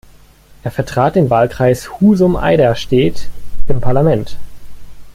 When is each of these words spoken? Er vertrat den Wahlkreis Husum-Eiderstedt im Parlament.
Er 0.63 0.71
vertrat 0.71 1.13
den 1.13 1.29
Wahlkreis 1.29 2.01
Husum-Eiderstedt 2.01 3.27
im 3.67 3.81
Parlament. 3.81 4.35